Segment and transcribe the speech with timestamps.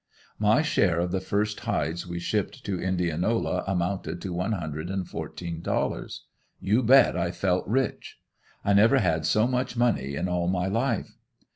[0.39, 5.07] My share of the first hides we shipped to Indianola amounted to one hundred and
[5.07, 6.25] fourteen dollars.
[6.59, 8.17] You bet I felt rich.
[8.65, 11.19] I never had so much money in all my life.